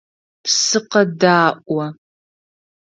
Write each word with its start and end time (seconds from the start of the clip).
Сыкъэдаӏо. 0.59 1.83